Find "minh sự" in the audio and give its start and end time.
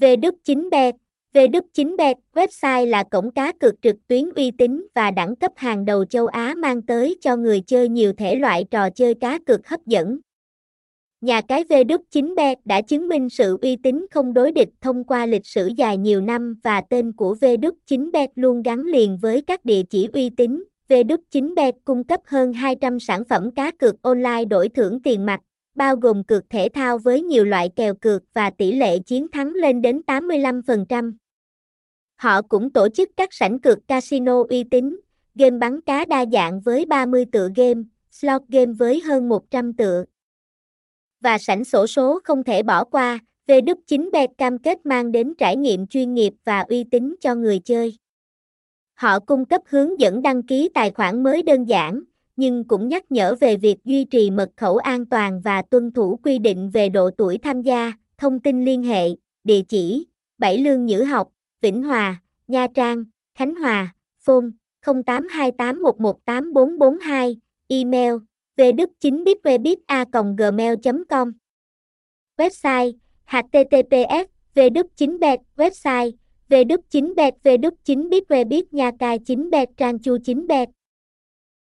13.08-13.58